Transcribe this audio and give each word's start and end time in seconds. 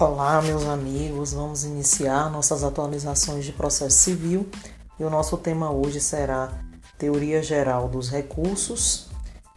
Olá, 0.00 0.42
meus 0.42 0.64
amigos, 0.64 1.34
vamos 1.34 1.62
iniciar 1.62 2.28
nossas 2.28 2.64
atualizações 2.64 3.44
de 3.44 3.52
processo 3.52 3.96
civil 3.98 4.44
e 4.98 5.04
o 5.04 5.08
nosso 5.08 5.36
tema 5.36 5.70
hoje 5.70 6.00
será 6.00 6.52
Teoria 6.98 7.40
Geral 7.40 7.88
dos 7.88 8.08
Recursos 8.08 9.08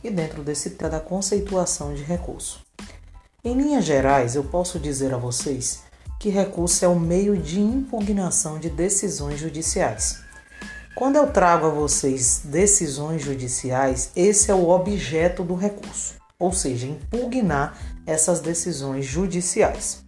e, 0.04 0.12
dentro 0.12 0.44
desse 0.44 0.70
tema, 0.70 0.92
da 0.92 1.00
conceituação 1.00 1.96
de 1.96 2.04
recurso. 2.04 2.64
Em 3.44 3.56
linhas 3.56 3.84
gerais, 3.84 4.36
eu 4.36 4.44
posso 4.44 4.78
dizer 4.78 5.12
a 5.12 5.18
vocês 5.18 5.82
que 6.20 6.30
recurso 6.30 6.86
é 6.86 6.88
o 6.88 7.00
meio 7.00 7.36
de 7.36 7.60
impugnação 7.60 8.60
de 8.60 8.70
decisões 8.70 9.40
judiciais. 9.40 10.20
Quando 10.94 11.16
eu 11.16 11.32
trago 11.32 11.66
a 11.66 11.72
vocês 11.72 12.44
decisões 12.46 13.24
judiciais, 13.24 14.12
esse 14.16 14.52
é 14.52 14.54
o 14.54 14.70
objeto 14.70 15.44
do 15.44 15.56
recurso, 15.56 16.14
ou 16.38 16.54
seja, 16.54 16.86
impugnar 16.86 17.76
essas 18.06 18.40
decisões 18.40 19.04
judiciais. 19.04 20.06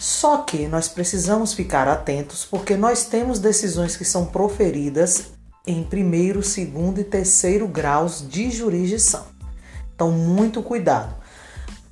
Só 0.00 0.38
que 0.38 0.66
nós 0.68 0.88
precisamos 0.88 1.54
ficar 1.54 1.88
atentos 1.88 2.44
porque 2.44 2.76
nós 2.76 3.04
temos 3.04 3.38
decisões 3.38 3.96
que 3.96 4.04
são 4.04 4.26
proferidas 4.26 5.36
em 5.66 5.82
primeiro, 5.82 6.42
segundo 6.42 7.00
e 7.00 7.04
terceiro 7.04 7.66
graus 7.66 8.24
de 8.28 8.50
jurisdição. 8.50 9.24
Então, 9.94 10.10
muito 10.12 10.62
cuidado. 10.62 11.14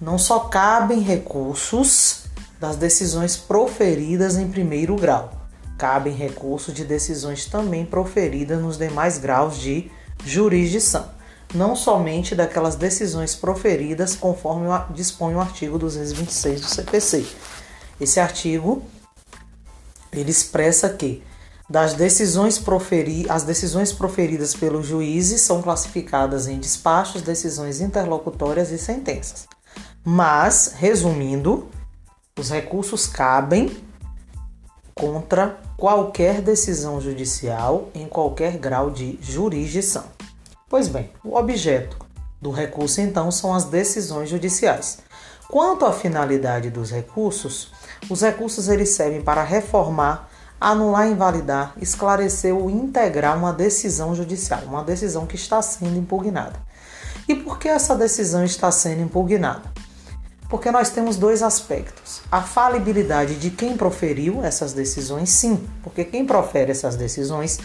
Não 0.00 0.18
só 0.18 0.40
cabem 0.40 1.00
recursos 1.00 2.24
das 2.60 2.76
decisões 2.76 3.36
proferidas 3.36 4.36
em 4.36 4.48
primeiro 4.48 4.94
grau, 4.96 5.32
cabem 5.78 6.14
recursos 6.14 6.72
de 6.72 6.84
decisões 6.84 7.46
também 7.46 7.84
proferidas 7.84 8.60
nos 8.60 8.76
demais 8.76 9.18
graus 9.18 9.58
de 9.58 9.90
jurisdição, 10.24 11.08
não 11.54 11.74
somente 11.74 12.34
daquelas 12.34 12.76
decisões 12.76 13.34
proferidas 13.34 14.14
conforme 14.14 14.66
dispõe 14.90 15.34
o 15.34 15.40
artigo 15.40 15.78
226 15.78 16.60
do 16.60 16.66
CPC 16.66 17.26
esse 18.04 18.20
artigo 18.20 18.82
ele 20.12 20.30
expressa 20.30 20.88
que 20.88 21.22
das 21.68 21.94
decisões 21.94 22.58
proferi 22.58 23.26
as 23.28 23.42
decisões 23.42 23.92
proferidas 23.92 24.54
pelos 24.54 24.86
juízes 24.86 25.40
são 25.40 25.62
classificadas 25.62 26.46
em 26.46 26.58
despachos, 26.58 27.22
decisões 27.22 27.80
interlocutórias 27.80 28.70
e 28.70 28.78
sentenças. 28.78 29.48
Mas, 30.04 30.74
resumindo, 30.76 31.68
os 32.38 32.50
recursos 32.50 33.06
cabem 33.06 33.74
contra 34.94 35.58
qualquer 35.76 36.40
decisão 36.40 37.00
judicial 37.00 37.88
em 37.94 38.06
qualquer 38.06 38.58
grau 38.58 38.90
de 38.90 39.18
jurisdição. 39.22 40.04
Pois 40.68 40.88
bem, 40.88 41.10
o 41.24 41.36
objeto 41.36 41.96
do 42.40 42.50
recurso 42.50 43.00
então 43.00 43.30
são 43.30 43.54
as 43.54 43.64
decisões 43.64 44.28
judiciais. 44.28 44.98
Quanto 45.48 45.86
à 45.86 45.92
finalidade 45.92 46.70
dos 46.70 46.90
recursos, 46.90 47.72
os 48.08 48.20
recursos 48.22 48.68
eles 48.68 48.90
servem 48.90 49.20
para 49.20 49.42
reformar, 49.42 50.28
anular, 50.60 51.08
invalidar, 51.08 51.74
esclarecer 51.80 52.54
ou 52.54 52.70
integrar 52.70 53.36
uma 53.36 53.52
decisão 53.52 54.14
judicial, 54.14 54.62
uma 54.66 54.82
decisão 54.82 55.26
que 55.26 55.36
está 55.36 55.60
sendo 55.60 55.98
impugnada. 55.98 56.58
E 57.28 57.34
por 57.34 57.58
que 57.58 57.68
essa 57.68 57.94
decisão 57.96 58.44
está 58.44 58.70
sendo 58.70 59.02
impugnada? 59.02 59.72
Porque 60.48 60.70
nós 60.70 60.90
temos 60.90 61.16
dois 61.16 61.42
aspectos. 61.42 62.20
A 62.30 62.42
falibilidade 62.42 63.36
de 63.36 63.50
quem 63.50 63.76
proferiu 63.76 64.44
essas 64.44 64.72
decisões, 64.72 65.30
sim, 65.30 65.66
porque 65.82 66.04
quem 66.04 66.26
profere 66.26 66.70
essas 66.70 66.96
decisões 66.96 67.58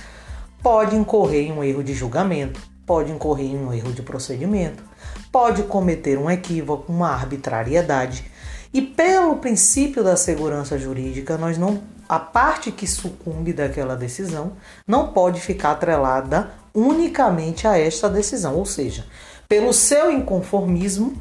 pode 0.64 0.96
incorrer 0.96 1.48
em 1.48 1.52
um 1.52 1.64
erro 1.64 1.84
de 1.84 1.94
julgamento, 1.94 2.60
pode 2.86 3.12
incorrer 3.12 3.48
em 3.48 3.58
um 3.58 3.74
erro 3.74 3.92
de 3.92 4.02
procedimento, 4.02 4.84
pode 5.32 5.64
cometer 5.64 6.18
um 6.18 6.30
equívoco, 6.32 6.92
uma 6.92 7.10
arbitrariedade. 7.10 8.30
E 8.74 8.82
pelo 8.82 9.38
princípio 9.38 10.04
da 10.04 10.16
segurança 10.16 10.78
jurídica, 10.78 11.38
nós 11.38 11.58
não 11.58 11.82
a 12.10 12.20
parte 12.20 12.72
que 12.72 12.88
sucumbe 12.88 13.54
daquela 13.54 13.96
decisão 13.96 14.54
não 14.88 15.14
pode 15.14 15.40
ficar 15.40 15.74
atrelada 15.74 16.52
unicamente 16.74 17.68
a 17.68 17.78
esta 17.78 18.10
decisão, 18.10 18.56
ou 18.56 18.66
seja, 18.66 19.06
pelo 19.48 19.72
seu 19.72 20.12
inconformismo, 20.12 21.14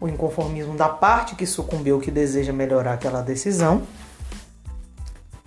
o 0.00 0.06
inconformismo 0.06 0.76
da 0.76 0.88
parte 0.88 1.34
que 1.34 1.44
sucumbiu 1.44 1.98
que 1.98 2.10
deseja 2.10 2.52
melhorar 2.52 2.94
aquela 2.94 3.20
decisão, 3.20 3.82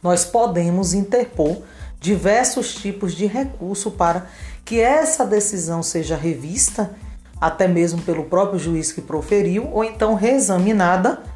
nós 0.04 0.26
podemos 0.26 0.94
interpor 0.94 1.62
diversos 2.00 2.76
tipos 2.76 3.14
de 3.14 3.26
recurso 3.28 3.92
para 3.92 4.26
que 4.66 4.82
essa 4.82 5.26
decisão 5.26 5.82
seja 5.82 6.18
revista, 6.18 6.96
até 7.40 7.68
mesmo 7.68 8.02
pelo 8.02 8.26
próprio 8.26 8.60
juiz 8.60 8.92
que 8.92 9.02
proferiu, 9.02 9.70
ou 9.72 9.84
então 9.86 10.16
reexaminada 10.16 11.31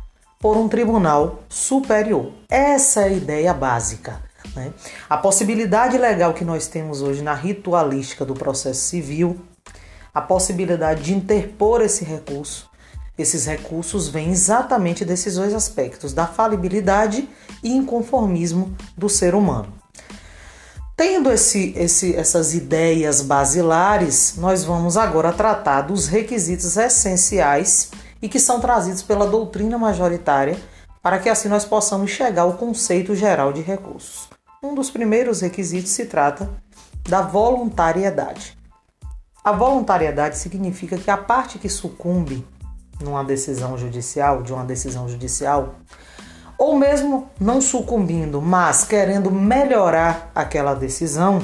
por 0.46 0.58
um 0.58 0.68
tribunal 0.68 1.40
superior. 1.50 2.32
Essa 2.48 3.02
é 3.02 3.06
a 3.06 3.12
ideia 3.12 3.52
básica. 3.52 4.22
Né? 4.56 4.72
A 5.10 5.18
possibilidade 5.18 5.98
legal 5.98 6.36
que 6.36 6.46
nós 6.46 6.68
temos 6.68 7.02
hoje 7.02 7.24
na 7.24 7.34
ritualística 7.34 8.24
do 8.24 8.36
processo 8.36 8.82
civil, 8.82 9.42
a 10.14 10.22
possibilidade 10.22 11.02
de 11.02 11.16
interpor 11.16 11.82
esse 11.82 12.06
recurso, 12.06 12.70
esses 13.18 13.48
recursos 13.48 14.08
vêm 14.08 14.30
exatamente 14.30 15.04
desses 15.04 15.34
dois 15.34 15.52
aspectos, 15.52 16.14
da 16.14 16.28
falibilidade 16.28 17.28
e 17.64 17.74
inconformismo 17.76 18.78
do 18.96 19.10
ser 19.10 19.34
humano. 19.34 19.74
Tendo 20.96 21.32
esse, 21.32 21.74
esse, 21.76 22.16
essas 22.16 22.54
ideias 22.54 23.20
basilares, 23.20 24.36
nós 24.38 24.64
vamos 24.64 24.96
agora 24.96 25.34
tratar 25.34 25.82
dos 25.82 26.06
requisitos 26.06 26.78
essenciais 26.78 27.90
e 28.26 28.28
que 28.28 28.40
são 28.40 28.60
trazidos 28.60 29.04
pela 29.04 29.28
doutrina 29.28 29.78
majoritária 29.78 30.58
para 31.00 31.20
que 31.20 31.30
assim 31.30 31.48
nós 31.48 31.64
possamos 31.64 32.10
chegar 32.10 32.42
ao 32.42 32.54
conceito 32.54 33.14
geral 33.14 33.54
de 33.54 33.62
recursos. 33.62 34.28
Um 34.64 34.74
dos 34.74 34.90
primeiros 34.90 35.42
requisitos 35.42 35.92
se 35.92 36.06
trata 36.06 36.50
da 37.08 37.22
voluntariedade. 37.22 38.58
A 39.44 39.52
voluntariedade 39.52 40.40
significa 40.40 40.98
que 40.98 41.12
a 41.12 41.18
parte 41.18 41.60
que 41.60 41.70
sucumbe 41.70 42.44
numa 43.00 43.24
decisão 43.24 43.78
judicial, 43.78 44.42
de 44.42 44.52
uma 44.52 44.66
decisão 44.66 45.08
judicial, 45.08 45.76
ou 46.58 46.80
mesmo 46.80 47.30
não 47.40 47.62
sucumbindo, 47.62 48.42
mas 48.42 48.84
querendo 48.86 49.30
melhorar 49.30 50.32
aquela 50.34 50.74
decisão, 50.74 51.44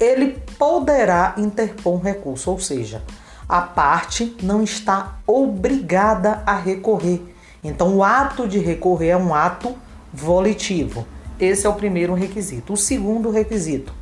ele 0.00 0.42
poderá 0.58 1.34
interpor 1.36 1.94
um 1.94 2.02
recurso, 2.02 2.50
ou 2.50 2.58
seja, 2.58 3.04
a 3.52 3.60
parte 3.60 4.34
não 4.42 4.62
está 4.62 5.18
obrigada 5.26 6.42
a 6.46 6.56
recorrer. 6.56 7.20
Então, 7.62 7.96
o 7.96 8.02
ato 8.02 8.48
de 8.48 8.58
recorrer 8.58 9.08
é 9.08 9.16
um 9.16 9.34
ato 9.34 9.76
volitivo. 10.10 11.06
Esse 11.38 11.66
é 11.66 11.68
o 11.68 11.74
primeiro 11.74 12.14
requisito. 12.14 12.72
O 12.72 12.78
segundo 12.78 13.30
requisito: 13.30 13.92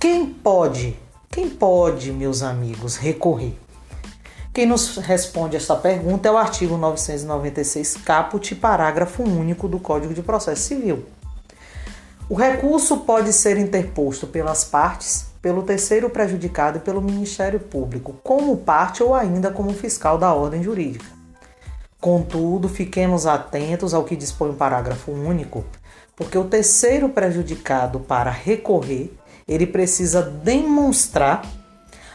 quem 0.00 0.26
pode, 0.26 0.98
quem 1.30 1.48
pode, 1.48 2.10
meus 2.10 2.42
amigos, 2.42 2.96
recorrer? 2.96 3.56
Quem 4.52 4.66
nos 4.66 4.96
responde 4.96 5.54
esta 5.54 5.76
pergunta 5.76 6.28
é 6.28 6.32
o 6.32 6.36
artigo 6.36 6.76
996 6.76 7.98
caput, 7.98 8.52
parágrafo 8.56 9.22
único 9.22 9.68
do 9.68 9.78
Código 9.78 10.12
de 10.12 10.22
Processo 10.22 10.62
Civil. 10.62 11.06
O 12.28 12.34
recurso 12.34 12.96
pode 12.98 13.32
ser 13.32 13.58
interposto 13.58 14.26
pelas 14.26 14.64
partes, 14.64 15.31
pelo 15.42 15.64
terceiro 15.64 16.08
prejudicado 16.08 16.78
e 16.78 16.80
pelo 16.80 17.02
Ministério 17.02 17.58
Público, 17.58 18.14
como 18.22 18.56
parte 18.56 19.02
ou 19.02 19.12
ainda 19.12 19.50
como 19.50 19.74
fiscal 19.74 20.16
da 20.16 20.32
ordem 20.32 20.62
jurídica. 20.62 21.04
Contudo, 22.00 22.68
fiquemos 22.68 23.26
atentos 23.26 23.92
ao 23.92 24.04
que 24.04 24.16
dispõe 24.16 24.50
o 24.50 24.54
parágrafo 24.54 25.10
único, 25.10 25.64
porque 26.14 26.38
o 26.38 26.44
terceiro 26.44 27.08
prejudicado 27.08 27.98
para 27.98 28.30
recorrer, 28.30 29.12
ele 29.46 29.66
precisa 29.66 30.22
demonstrar 30.22 31.42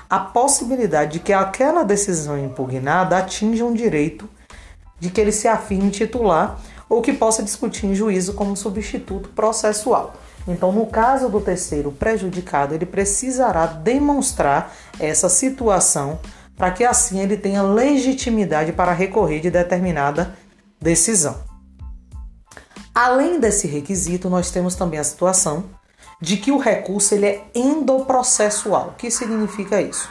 a 0.09 0.19
possibilidade 0.19 1.13
de 1.13 1.19
que 1.19 1.33
aquela 1.33 1.83
decisão 1.83 2.38
impugnada 2.38 3.18
atinja 3.18 3.65
um 3.65 3.74
direito 3.74 4.29
de 5.00 5.09
que 5.09 5.19
ele 5.19 5.33
se 5.33 5.50
afirme 5.50 5.91
titular 5.91 6.59
ou 6.89 7.01
que 7.01 7.12
possa 7.12 7.44
discutir 7.44 7.88
em 7.88 7.95
juízo 7.95 8.33
como 8.33 8.56
substituto 8.56 9.29
processual. 9.29 10.15
Então, 10.47 10.71
no 10.71 10.85
caso 10.85 11.29
do 11.29 11.41
terceiro 11.41 11.91
prejudicado, 11.91 12.73
ele 12.73 12.85
precisará 12.85 13.65
demonstrar 13.65 14.73
essa 14.99 15.27
situação 15.27 16.19
para 16.55 16.71
que 16.71 16.83
assim 16.83 17.19
ele 17.19 17.38
tenha 17.38 17.61
legitimidade 17.61 18.71
para 18.71 18.94
recorrer 18.94 19.39
de 19.39 19.51
determinada 19.51 20.35
decisão. 20.81 21.39
Além 22.95 23.39
desse 23.39 23.67
requisito, 23.67 24.29
nós 24.29 24.49
temos 24.49 24.73
também 24.73 24.99
a 24.99 25.03
situação 25.03 25.65
de 26.19 26.38
que 26.38 26.51
o 26.51 26.57
recurso 26.57 27.13
ele 27.13 27.27
é 27.27 27.45
endoprocessual. 27.53 28.88
O 28.88 28.93
que 28.93 29.11
significa 29.11 29.79
isso? 29.79 30.09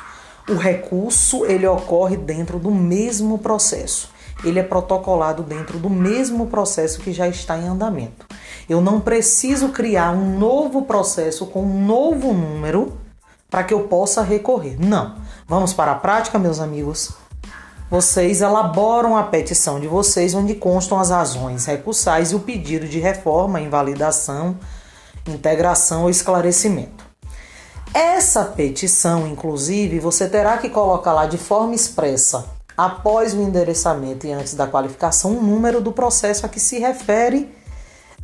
O 0.48 0.54
recurso 0.54 1.44
ele 1.46 1.66
ocorre 1.66 2.16
dentro 2.16 2.60
do 2.60 2.70
mesmo 2.70 3.38
processo. 3.38 4.14
Ele 4.44 4.60
é 4.60 4.62
protocolado 4.62 5.42
dentro 5.42 5.78
do 5.78 5.90
mesmo 5.90 6.46
processo 6.46 7.00
que 7.00 7.12
já 7.12 7.26
está 7.26 7.58
em 7.58 7.66
andamento. 7.66 8.24
Eu 8.68 8.80
não 8.80 9.00
preciso 9.00 9.68
criar 9.68 10.10
um 10.10 10.38
novo 10.38 10.82
processo 10.82 11.46
com 11.46 11.62
um 11.62 11.84
novo 11.84 12.32
número 12.32 12.98
para 13.48 13.62
que 13.62 13.72
eu 13.72 13.84
possa 13.84 14.22
recorrer. 14.22 14.76
Não. 14.78 15.16
Vamos 15.46 15.72
para 15.72 15.92
a 15.92 15.96
prática, 15.96 16.38
meus 16.38 16.58
amigos. 16.58 17.12
vocês 17.88 18.40
elaboram 18.40 19.16
a 19.16 19.22
petição 19.22 19.78
de 19.78 19.86
vocês, 19.86 20.34
onde 20.34 20.54
constam 20.54 20.98
as 20.98 21.10
razões 21.10 21.64
recursais 21.66 22.32
e 22.32 22.34
o 22.34 22.40
pedido 22.40 22.88
de 22.88 22.98
reforma, 22.98 23.60
invalidação, 23.60 24.58
integração 25.28 26.02
ou 26.02 26.10
esclarecimento. 26.10 27.06
Essa 27.94 28.44
petição, 28.44 29.26
inclusive, 29.26 30.00
você 30.00 30.28
terá 30.28 30.58
que 30.58 30.68
colocar 30.68 31.12
lá 31.12 31.26
de 31.26 31.38
forma 31.38 31.74
expressa, 31.74 32.44
após 32.76 33.32
o 33.32 33.40
endereçamento 33.40 34.26
e 34.26 34.32
antes 34.32 34.54
da 34.54 34.66
qualificação, 34.66 35.38
o 35.38 35.42
número 35.42 35.80
do 35.80 35.92
processo 35.92 36.44
a 36.44 36.48
que 36.48 36.60
se 36.60 36.78
refere 36.78 37.48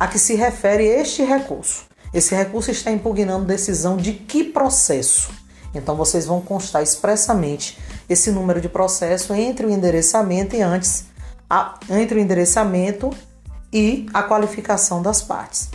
a 0.03 0.07
que 0.07 0.19
se 0.19 0.35
refere 0.35 0.85
este 0.85 1.23
recurso. 1.23 1.85
Esse 2.13 2.35
recurso 2.35 2.69
está 2.69 2.91
impugnando 2.91 3.45
decisão 3.45 3.95
de 3.95 4.11
que 4.11 4.43
processo? 4.43 5.31
Então 5.73 5.95
vocês 5.95 6.25
vão 6.25 6.41
constar 6.41 6.83
expressamente 6.83 7.79
esse 8.09 8.29
número 8.29 8.59
de 8.59 8.67
processo 8.67 9.33
entre 9.33 9.65
o 9.65 9.69
endereçamento 9.69 10.57
e 10.57 10.61
antes 10.61 11.05
a, 11.49 11.79
entre 11.89 12.17
o 12.17 12.19
endereçamento 12.19 13.11
e 13.71 14.05
a 14.13 14.21
qualificação 14.21 15.01
das 15.01 15.21
partes. 15.21 15.69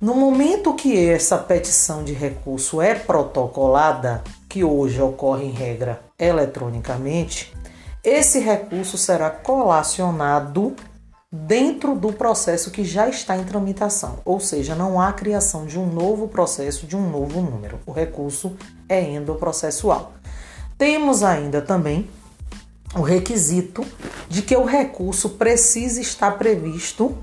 No 0.00 0.14
momento 0.14 0.72
que 0.74 0.96
essa 0.96 1.36
petição 1.36 2.04
de 2.04 2.12
recurso 2.12 2.80
é 2.80 2.94
protocolada, 2.94 4.22
que 4.48 4.62
hoje 4.62 5.02
ocorre 5.02 5.46
em 5.46 5.50
regra 5.50 6.00
eletronicamente, 6.16 7.52
esse 8.04 8.38
recurso 8.38 8.96
será 8.96 9.28
colacionado 9.28 10.76
dentro 11.36 11.96
do 11.96 12.12
processo 12.12 12.70
que 12.70 12.84
já 12.84 13.08
está 13.08 13.36
em 13.36 13.42
tramitação, 13.42 14.20
ou 14.24 14.38
seja, 14.38 14.76
não 14.76 15.00
há 15.00 15.12
criação 15.12 15.66
de 15.66 15.76
um 15.76 15.84
novo 15.84 16.28
processo, 16.28 16.86
de 16.86 16.96
um 16.96 17.10
novo 17.10 17.42
número. 17.42 17.80
O 17.84 17.90
recurso 17.90 18.56
é 18.88 19.02
endoprocessual. 19.02 20.12
Temos 20.78 21.24
ainda 21.24 21.60
também 21.60 22.08
o 22.94 23.00
requisito 23.00 23.84
de 24.28 24.42
que 24.42 24.56
o 24.56 24.64
recurso 24.64 25.30
precisa 25.30 26.00
estar 26.00 26.38
previsto 26.38 27.18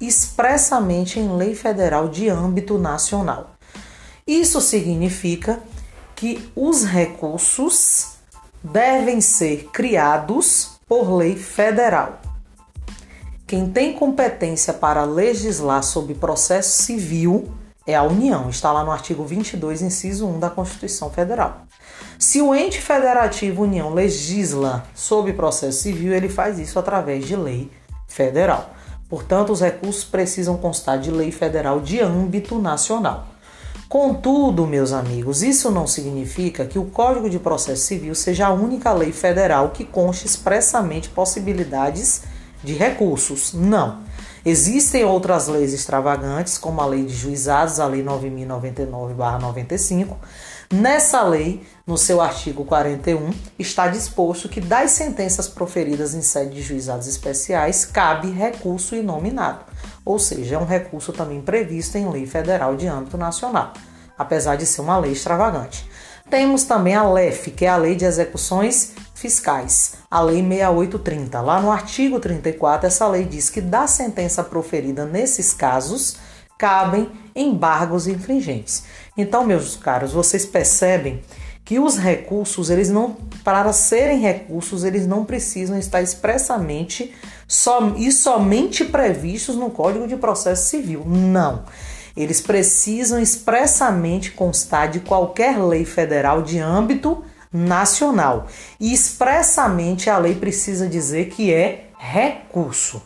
expressamente 0.00 1.20
em 1.20 1.36
lei 1.36 1.54
federal 1.54 2.08
de 2.08 2.30
âmbito 2.30 2.78
nacional. 2.78 3.56
Isso 4.26 4.58
significa 4.62 5.60
que 6.16 6.50
os 6.56 6.82
recursos 6.82 8.14
devem 8.62 9.20
ser 9.20 9.68
criados 9.70 10.80
por 10.88 11.14
lei 11.14 11.36
federal. 11.36 12.22
Quem 13.46 13.68
tem 13.68 13.92
competência 13.92 14.72
para 14.72 15.04
legislar 15.04 15.82
sobre 15.82 16.14
processo 16.14 16.82
civil 16.82 17.52
é 17.86 17.94
a 17.94 18.02
União, 18.02 18.48
está 18.48 18.72
lá 18.72 18.82
no 18.82 18.90
artigo 18.90 19.22
22, 19.22 19.82
inciso 19.82 20.26
1 20.26 20.38
da 20.40 20.48
Constituição 20.48 21.10
Federal. 21.10 21.66
Se 22.18 22.40
o 22.40 22.54
ente 22.54 22.80
federativo 22.80 23.64
União 23.64 23.92
legisla 23.92 24.86
sobre 24.94 25.34
processo 25.34 25.82
civil, 25.82 26.14
ele 26.14 26.30
faz 26.30 26.58
isso 26.58 26.78
através 26.78 27.26
de 27.26 27.36
lei 27.36 27.70
federal. 28.08 28.70
Portanto, 29.10 29.52
os 29.52 29.60
recursos 29.60 30.04
precisam 30.04 30.56
constar 30.56 30.98
de 30.98 31.10
lei 31.10 31.30
federal 31.30 31.80
de 31.80 32.00
âmbito 32.00 32.58
nacional. 32.58 33.26
Contudo, 33.90 34.66
meus 34.66 34.90
amigos, 34.90 35.42
isso 35.42 35.70
não 35.70 35.86
significa 35.86 36.64
que 36.64 36.78
o 36.78 36.86
Código 36.86 37.28
de 37.28 37.38
Processo 37.38 37.82
Civil 37.82 38.14
seja 38.14 38.46
a 38.46 38.52
única 38.52 38.90
lei 38.94 39.12
federal 39.12 39.68
que 39.68 39.84
conste 39.84 40.26
expressamente 40.26 41.10
possibilidades 41.10 42.22
de 42.64 42.74
recursos. 42.74 43.52
Não. 43.52 44.02
Existem 44.44 45.04
outras 45.04 45.48
leis 45.48 45.72
extravagantes, 45.72 46.58
como 46.58 46.80
a 46.80 46.86
Lei 46.86 47.04
de 47.04 47.14
Juizados, 47.14 47.80
a 47.80 47.86
Lei 47.86 48.04
9099-95. 48.04 50.16
Nessa 50.72 51.22
lei, 51.22 51.62
no 51.86 51.96
seu 51.96 52.20
artigo 52.20 52.64
41, 52.64 53.30
está 53.58 53.86
disposto 53.86 54.48
que 54.48 54.60
das 54.60 54.90
sentenças 54.90 55.46
proferidas 55.46 56.14
em 56.14 56.22
sede 56.22 56.54
de 56.54 56.62
juizados 56.62 57.06
especiais 57.06 57.84
cabe 57.84 58.30
recurso 58.30 58.96
inominado, 58.96 59.60
ou 60.04 60.18
seja, 60.18 60.56
é 60.56 60.58
um 60.58 60.64
recurso 60.64 61.12
também 61.12 61.40
previsto 61.40 61.96
em 61.96 62.10
lei 62.10 62.26
federal 62.26 62.76
de 62.76 62.86
âmbito 62.86 63.16
nacional, 63.16 63.72
apesar 64.18 64.56
de 64.56 64.66
ser 64.66 64.80
uma 64.80 64.98
lei 64.98 65.12
extravagante. 65.12 65.88
Temos 66.30 66.64
também 66.64 66.94
a 66.94 67.08
LEF, 67.08 67.50
que 67.50 67.64
é 67.64 67.68
a 67.68 67.76
Lei 67.76 67.94
de 67.94 68.04
Execuções 68.04 68.92
Fiscais, 69.14 69.94
a 70.10 70.20
Lei 70.20 70.42
6830. 70.42 71.40
Lá 71.40 71.60
no 71.60 71.70
artigo 71.70 72.18
34, 72.18 72.86
essa 72.86 73.06
lei 73.06 73.24
diz 73.24 73.50
que 73.50 73.60
da 73.60 73.86
sentença 73.86 74.42
proferida 74.42 75.04
nesses 75.04 75.52
casos 75.52 76.16
cabem 76.58 77.10
embargos 77.36 78.06
infringentes. 78.06 78.84
Então, 79.16 79.44
meus 79.44 79.76
caros, 79.76 80.12
vocês 80.12 80.46
percebem 80.46 81.22
que 81.64 81.78
os 81.78 81.96
recursos, 81.96 82.68
eles 82.68 82.90
não, 82.90 83.16
para 83.42 83.72
serem 83.72 84.20
recursos, 84.20 84.84
eles 84.84 85.06
não 85.06 85.24
precisam 85.24 85.78
estar 85.78 86.02
expressamente 86.02 87.14
só, 87.48 87.94
e 87.96 88.12
somente 88.12 88.84
previstos 88.84 89.56
no 89.56 89.70
Código 89.70 90.06
de 90.06 90.16
Processo 90.16 90.68
Civil. 90.68 91.04
Não. 91.06 91.64
Eles 92.16 92.40
precisam 92.40 93.20
expressamente 93.20 94.30
constar 94.30 94.88
de 94.88 95.00
qualquer 95.00 95.58
lei 95.58 95.84
federal 95.84 96.42
de 96.42 96.58
âmbito 96.58 97.24
nacional. 97.52 98.46
E 98.78 98.92
expressamente 98.92 100.08
a 100.08 100.18
lei 100.18 100.34
precisa 100.34 100.88
dizer 100.88 101.26
que 101.26 101.52
é 101.52 101.86
recurso. 101.98 103.02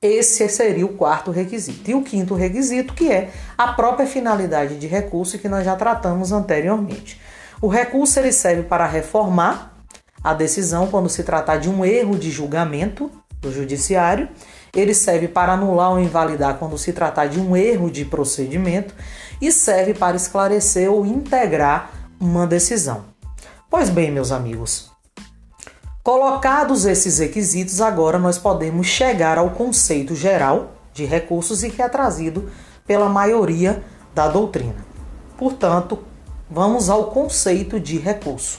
Esse 0.00 0.48
seria 0.48 0.84
o 0.84 0.96
quarto 0.96 1.30
requisito. 1.30 1.90
E 1.90 1.94
o 1.94 2.02
quinto 2.02 2.34
requisito, 2.34 2.92
que 2.92 3.10
é 3.10 3.30
a 3.56 3.72
própria 3.72 4.06
finalidade 4.06 4.76
de 4.78 4.86
recurso 4.86 5.38
que 5.38 5.48
nós 5.48 5.64
já 5.64 5.74
tratamos 5.76 6.30
anteriormente. 6.30 7.20
O 7.60 7.68
recurso 7.68 8.18
ele 8.18 8.32
serve 8.32 8.64
para 8.64 8.86
reformar 8.86 9.74
a 10.22 10.34
decisão 10.34 10.88
quando 10.88 11.08
se 11.08 11.22
tratar 11.22 11.56
de 11.56 11.68
um 11.68 11.84
erro 11.84 12.18
de 12.18 12.30
julgamento 12.30 13.10
do 13.44 13.52
judiciário. 13.52 14.28
Ele 14.74 14.92
serve 14.92 15.28
para 15.28 15.52
anular 15.52 15.92
ou 15.92 16.00
invalidar 16.00 16.58
quando 16.58 16.76
se 16.76 16.92
tratar 16.92 17.26
de 17.26 17.40
um 17.40 17.56
erro 17.56 17.90
de 17.90 18.04
procedimento 18.04 18.94
e 19.40 19.52
serve 19.52 19.94
para 19.94 20.16
esclarecer 20.16 20.90
ou 20.90 21.06
integrar 21.06 21.90
uma 22.18 22.46
decisão. 22.46 23.04
Pois 23.70 23.88
bem, 23.88 24.10
meus 24.10 24.32
amigos, 24.32 24.92
Colocados 26.04 26.84
esses 26.84 27.18
requisitos, 27.18 27.80
agora 27.80 28.18
nós 28.18 28.36
podemos 28.36 28.86
chegar 28.86 29.38
ao 29.38 29.52
conceito 29.52 30.14
geral 30.14 30.74
de 30.92 31.06
recursos 31.06 31.64
e 31.64 31.70
que 31.70 31.80
é 31.80 31.88
trazido 31.88 32.50
pela 32.86 33.08
maioria 33.08 33.82
da 34.14 34.28
doutrina. 34.28 34.84
Portanto, 35.38 36.00
vamos 36.50 36.90
ao 36.90 37.04
conceito 37.04 37.80
de 37.80 37.96
recurso. 37.96 38.58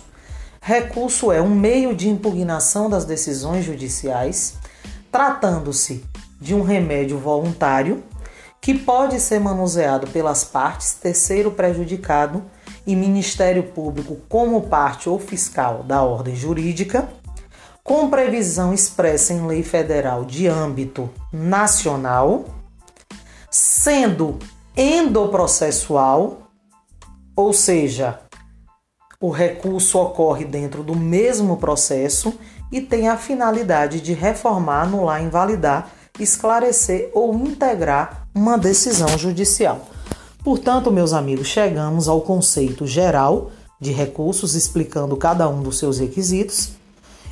Recurso 0.59 1.31
é 1.31 1.39
um 1.39 1.54
meio 1.54 1.95
de 1.95 2.09
impugnação 2.09 2.89
das 2.89 3.06
decisões 3.06 3.63
judiciais, 3.63 4.56
tratando-se 5.16 6.04
de 6.42 6.54
um 6.54 6.62
remédio 6.62 7.18
voluntário 7.18 8.04
que 8.60 8.78
pode 8.78 9.18
ser 9.22 9.40
manuseado 9.40 10.07
pelas 10.07 10.44
partes, 10.44 10.95
terceiro 10.95 11.52
prejudicado 11.52 12.44
e 12.86 12.98
Ministério 12.98 13.64
Público 13.64 14.18
como 14.28 14.64
parte 14.64 15.07
ou 15.07 15.18
fiscal 15.18 15.84
da 15.84 16.04
ordem 16.04 16.36
jurídica 16.36 17.07
com 17.81 18.10
previsão 18.10 18.74
expressa 18.74 19.31
em 19.31 19.48
lei 19.48 19.64
federal 19.64 20.26
de 20.26 20.48
âmbito 20.48 21.10
nacional, 21.31 22.44
sendo 23.50 24.38
endoprocessual, 24.76 26.50
ou 27.34 27.54
seja, 27.54 28.19
o 29.25 29.31
recurso 29.31 29.97
ocorre 29.97 30.45
dentro 30.45 30.83
do 30.83 30.95
mesmo 30.95 31.57
processo 31.57 32.31
e 32.71 32.79
tem 32.79 33.09
a 33.09 33.17
finalidade 33.17 33.99
de 33.99 34.13
reformar, 34.13 34.83
anular, 34.83 35.23
invalidar, 35.23 35.89
esclarecer 36.19 37.09
ou 37.11 37.33
integrar 37.33 38.27
uma 38.35 38.55
decisão 38.55 39.17
judicial. 39.17 39.87
Portanto, 40.44 40.91
meus 40.91 41.11
amigos, 41.11 41.47
chegamos 41.47 42.07
ao 42.07 42.21
conceito 42.21 42.85
geral 42.85 43.49
de 43.81 43.91
recursos, 43.91 44.53
explicando 44.53 45.17
cada 45.17 45.49
um 45.49 45.63
dos 45.63 45.79
seus 45.79 45.97
requisitos 45.97 46.73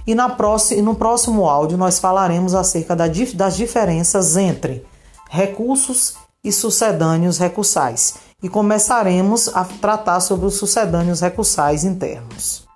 e 0.07 0.15
na 0.15 0.29
próxima, 0.29 0.81
no 0.81 0.95
próximo 0.95 1.47
áudio 1.47 1.77
nós 1.77 2.00
falaremos 2.00 2.55
acerca 2.55 2.95
das 2.95 3.55
diferenças 3.55 4.35
entre 4.35 4.83
recursos 5.29 6.15
e 6.43 6.51
sucedâneos 6.51 7.38
recursais 7.38 8.15
e 8.43 8.50
começaremos 8.50 9.47
a 9.55 9.63
tratar 9.63 10.19
sobre 10.19 10.45
os 10.45 10.55
sucedâneos 10.55 11.21
recursais 11.21 11.85
internos. 11.85 12.67